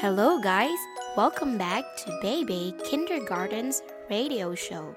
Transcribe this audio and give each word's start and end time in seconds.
Hello, 0.00 0.38
guys. 0.38 0.78
Welcome 1.16 1.58
back 1.58 1.82
to 1.96 2.18
Baby 2.22 2.72
Kindergarten's 2.84 3.82
radio 4.08 4.54
show. 4.54 4.94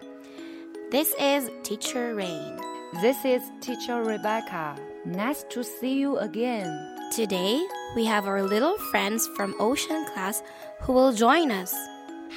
This 0.91 1.15
is 1.19 1.49
Teacher 1.63 2.13
Reign. 2.13 2.59
This 3.01 3.25
is 3.25 3.41
Teacher 3.61 4.03
Rebecca. 4.03 4.75
Nice 5.03 5.43
to 5.49 5.63
see 5.63 5.97
you 5.97 6.19
again. 6.19 6.69
Today, 7.11 7.65
we 7.95 8.05
have 8.05 8.27
our 8.27 8.43
little 8.43 8.77
friends 8.91 9.27
from 9.35 9.55
Ocean 9.59 10.05
class 10.13 10.43
who 10.81 10.93
will 10.93 11.13
join 11.13 11.49
us. 11.49 11.73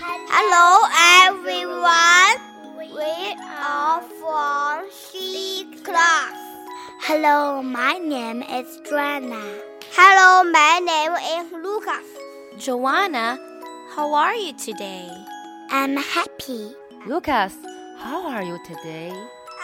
Hello, 0.01 0.89
everyone. 1.29 2.41
We 2.97 3.37
are 3.45 4.01
from 4.01 4.91
C 4.91 5.69
class. 5.85 6.33
Hello, 7.03 7.61
my 7.61 7.99
name 7.99 8.43
is 8.43 8.81
Joanna. 8.89 9.45
Hello, 9.93 10.51
my 10.51 10.81
name 10.81 11.13
is 11.13 11.53
Lucas. 11.53 12.24
Joanna, 12.57 13.37
how 13.97 14.15
are 14.15 14.37
you 14.37 14.53
today? 14.53 15.11
I'm 15.71 15.97
happy. 15.97 16.73
Lucas, 17.05 17.53
how 17.99 18.29
are 18.29 18.45
you 18.45 18.61
today? 18.65 19.13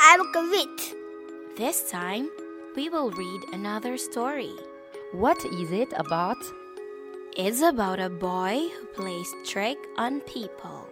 I'm 0.00 0.32
great. 0.32 0.94
This 1.56 1.88
time, 1.88 2.28
we 2.74 2.88
will 2.88 3.12
read 3.12 3.40
another 3.52 3.96
story. 3.96 4.50
What 5.12 5.38
is 5.44 5.70
it 5.70 5.92
about? 5.94 6.36
It's 7.36 7.62
about 7.62 8.00
a 8.00 8.10
boy 8.10 8.68
who 8.74 8.86
plays 8.86 9.32
trick 9.46 9.78
on 9.96 10.20
people. 10.22 10.88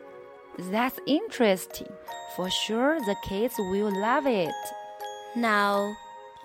That's 0.56 1.01
interesting. 1.05 1.92
For 2.37 2.48
sure, 2.48 3.01
the 3.01 3.17
kids 3.25 3.55
will 3.59 3.91
love 3.91 4.27
it. 4.28 4.55
Now, 5.34 5.97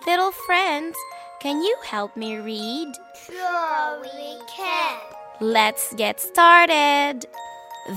little 0.04 0.32
friends, 0.32 0.96
can 1.40 1.62
you 1.62 1.76
help 1.84 2.16
me 2.16 2.38
read? 2.38 2.88
Sure, 3.28 4.00
we 4.02 4.38
can. 4.48 4.98
Let's 5.40 5.92
get 5.94 6.20
started. 6.20 7.26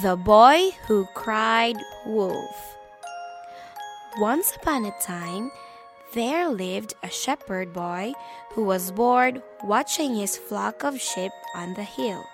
The 0.02 0.16
Boy 0.16 0.72
Who 0.88 1.06
Cried 1.14 1.78
Wolf. 2.04 2.78
Once 4.18 4.56
upon 4.56 4.86
a 4.86 4.92
time, 5.04 5.52
there 6.16 6.50
lived 6.50 6.96
a 7.04 7.10
shepherd 7.10 7.74
boy 7.74 8.14
who 8.54 8.64
was 8.64 8.92
bored 8.92 9.44
watching 9.64 10.16
his 10.16 10.36
flock 10.36 10.84
of 10.84 11.00
sheep 11.00 11.32
on 11.54 11.76
the 11.76 11.84
hill. 11.84 12.26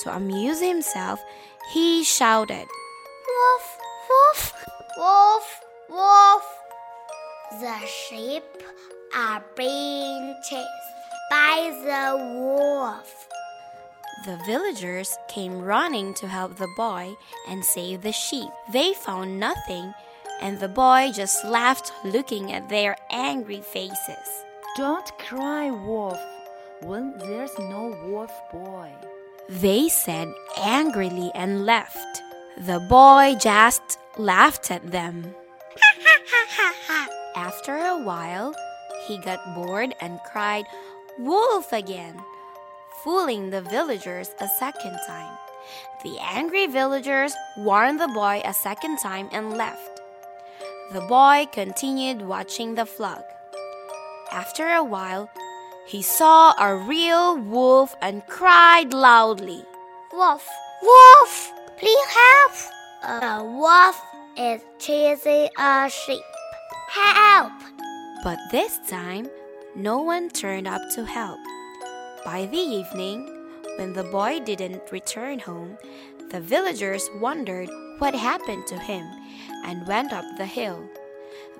To 0.00 0.16
amuse 0.16 0.58
himself, 0.58 1.22
he 1.74 2.02
shouted, 2.02 2.66
Wolf, 3.28 3.78
wolf, 4.08 4.66
wolf, 4.96 5.60
wolf. 5.90 6.44
The 7.60 7.86
sheep 7.86 8.44
are 9.14 9.44
being 9.54 10.34
chased 10.48 10.90
by 11.30 11.76
the 11.84 12.16
wolf. 12.16 13.23
The 14.24 14.38
villagers 14.46 15.18
came 15.28 15.60
running 15.60 16.14
to 16.14 16.26
help 16.26 16.56
the 16.56 16.72
boy 16.78 17.14
and 17.46 17.62
save 17.62 18.00
the 18.00 18.12
sheep. 18.12 18.48
They 18.72 18.94
found 18.94 19.38
nothing, 19.38 19.92
and 20.40 20.58
the 20.58 20.68
boy 20.68 21.10
just 21.14 21.44
laughed 21.44 21.92
looking 22.04 22.50
at 22.50 22.70
their 22.70 22.96
angry 23.10 23.60
faces. 23.60 24.44
Don't 24.78 25.12
cry, 25.18 25.70
wolf, 25.70 26.18
when 26.80 27.18
there's 27.18 27.52
no 27.58 27.94
wolf 28.06 28.32
boy. 28.50 28.90
They 29.50 29.90
said 29.90 30.32
angrily 30.56 31.30
and 31.34 31.66
left. 31.66 32.22
The 32.56 32.80
boy 32.88 33.34
just 33.38 33.98
laughed 34.16 34.70
at 34.70 34.90
them. 34.90 35.34
After 37.36 37.76
a 37.76 38.02
while, 38.02 38.54
he 39.06 39.18
got 39.18 39.54
bored 39.54 39.94
and 40.00 40.18
cried, 40.24 40.64
Wolf 41.18 41.72
again, 41.74 42.20
fooling 43.04 43.50
the 43.50 43.60
villagers 43.60 44.30
a 44.40 44.48
second 44.58 44.98
time. 45.06 45.36
The 46.02 46.16
angry 46.20 46.66
villagers 46.66 47.34
warned 47.58 48.00
the 48.00 48.08
boy 48.08 48.40
a 48.44 48.54
second 48.54 48.98
time 48.98 49.28
and 49.30 49.58
left. 49.58 50.00
The 50.92 51.02
boy 51.02 51.46
continued 51.52 52.22
watching 52.22 52.74
the 52.74 52.86
flock. 52.86 53.24
After 54.32 54.68
a 54.68 54.82
while, 54.82 55.30
he 55.86 56.00
saw 56.00 56.54
a 56.58 56.74
real 56.74 57.36
wolf 57.36 57.94
and 58.00 58.26
cried 58.26 58.94
loudly. 58.94 59.62
Wolf, 60.12 60.48
wolf, 60.82 61.52
please 61.76 62.08
help. 62.08 62.52
A 63.22 63.44
wolf 63.44 64.00
is 64.38 64.62
chasing 64.78 65.48
a 65.58 65.90
sheep. 65.90 66.24
Help! 66.88 67.52
But 68.22 68.38
this 68.50 68.78
time, 68.88 69.28
no 69.76 70.00
one 70.00 70.30
turned 70.30 70.66
up 70.66 70.80
to 70.94 71.04
help. 71.04 71.40
By 72.24 72.46
the 72.46 72.56
evening, 72.56 73.28
when 73.76 73.92
the 73.92 74.04
boy 74.04 74.40
didn't 74.40 74.90
return 74.90 75.38
home, 75.40 75.76
the 76.30 76.40
villagers 76.40 77.10
wondered 77.20 77.68
what 77.98 78.14
happened 78.14 78.66
to 78.68 78.78
him 78.78 79.04
and 79.66 79.86
went 79.86 80.10
up 80.10 80.24
the 80.38 80.46
hill. 80.46 80.88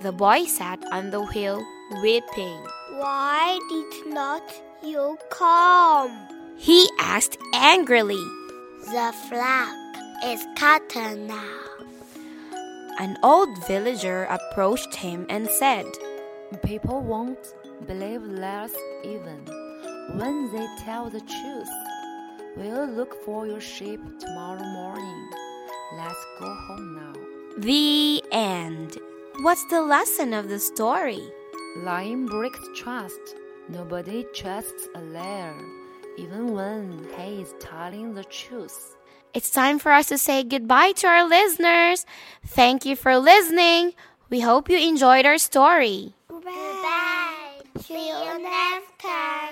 The 0.01 0.13
boy 0.13 0.45
sat 0.45 0.83
on 0.91 1.11
the 1.11 1.23
hill 1.27 1.63
weeping. 2.01 2.65
Why 2.97 3.61
did 3.69 4.15
not 4.15 4.43
you 4.83 5.19
come? 5.29 6.17
He 6.57 6.89
asked 6.99 7.37
angrily. 7.53 8.25
The 8.87 9.13
flag 9.29 9.77
is 10.25 10.47
cut 10.57 10.83
now. 10.97 11.61
An 12.99 13.19
old 13.23 13.67
villager 13.67 14.25
approached 14.25 14.95
him 14.95 15.27
and 15.29 15.47
said, 15.47 15.85
People 16.63 17.03
won't 17.03 17.53
believe 17.87 18.23
us 18.23 18.73
even 19.05 19.64
when 20.13 20.53
they 20.53 20.67
tell 20.85 21.09
the 21.11 21.21
truth. 21.21 21.69
We'll 22.57 22.87
look 22.87 23.25
for 23.25 23.47
your 23.47 23.61
sheep 23.61 24.01
tomorrow 24.21 24.63
morning. 24.63 25.31
Let's 25.97 26.25
go 26.39 26.55
home 26.55 26.95
now. 26.95 27.21
The 27.59 28.23
end. 28.31 28.99
What's 29.41 29.65
the 29.71 29.83
lesson 29.83 30.33
of 30.33 30.49
the 30.49 30.59
story? 30.59 31.23
Lying 31.79 32.27
breaks 32.27 32.61
trust. 32.77 33.37
Nobody 33.69 34.25
trusts 34.35 34.89
a 34.95 35.01
liar, 35.01 35.57
even 36.17 36.53
when 36.53 37.09
he 37.17 37.43
is 37.43 37.55
telling 37.59 38.15
the 38.15 38.25
truth. 38.25 38.97
It's 39.33 39.51
time 39.51 39.81
for 39.81 39.91
us 39.91 40.07
to 40.09 40.19
say 40.19 40.45
goodbye 40.45 40.93
to 40.93 41.09
our 41.09 41.29
listeners. 41.29 42.07
Thank 42.47 42.87
you 42.87 42.95
for 42.95 43.19
listening. 43.19 43.95
We 44.31 44.41
hope 44.41 44.71
you 44.71 44.79
enjoyed 44.79 45.27
our 45.27 45.39
story. 45.39 46.15
Goodbye. 46.29 47.63
See 47.81 48.09
you 48.09 48.39
next 48.39 48.99
time. 49.01 49.44